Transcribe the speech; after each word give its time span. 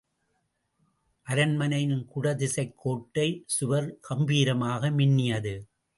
அரண்மனையின் 1.27 2.07
குடதிசைக் 2.15 2.73
கோட்டைச் 2.75 3.43
சுவர் 3.45 3.99
கம்பீரமாக 3.99 4.89
மின்னியது. 4.89 5.55